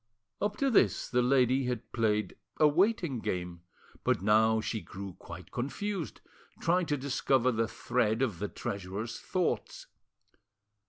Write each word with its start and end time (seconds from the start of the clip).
Up 0.41 0.57
to 0.57 0.71
this 0.71 1.07
the 1.11 1.21
lady 1.21 1.65
had 1.65 1.91
played 1.93 2.35
a 2.57 2.67
waiting 2.67 3.19
game, 3.19 3.61
but 4.03 4.19
now 4.23 4.59
she 4.59 4.81
grew 4.81 5.13
quite 5.19 5.51
confused, 5.51 6.21
trying 6.59 6.87
to 6.87 6.97
discover 6.97 7.51
the 7.51 7.67
thread 7.67 8.23
of 8.23 8.39
the 8.39 8.47
treasurer's 8.47 9.19
thoughts. 9.19 9.85